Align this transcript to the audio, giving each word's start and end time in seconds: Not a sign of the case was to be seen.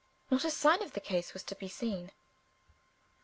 Not 0.31 0.45
a 0.45 0.49
sign 0.49 0.81
of 0.81 0.93
the 0.93 0.99
case 0.99 1.31
was 1.35 1.43
to 1.43 1.53
be 1.53 1.67
seen. 1.67 2.09